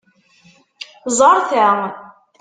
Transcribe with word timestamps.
Ẓer 1.17 1.37
ta. 1.49 1.69